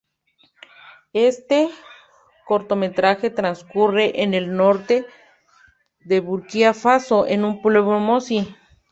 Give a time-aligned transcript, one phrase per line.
[1.13, 1.69] Este
[2.47, 5.05] cortometraje transcurre en el norte
[5.99, 8.55] de Burkina Faso, en un pueblo mossi.